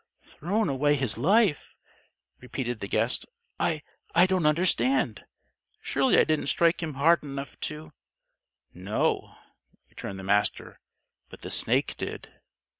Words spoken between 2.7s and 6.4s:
the guest. "I I don't understand. Surely I